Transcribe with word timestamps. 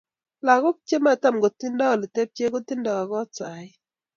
Logok 0.45 0.77
che 0.87 0.95
tam 1.21 1.35
komatindo 1.37 1.83
oletepche 1.95 2.45
kotinda 2.53 2.93
kot 3.11 3.29
saa 3.37 3.57
ii. 3.65 3.71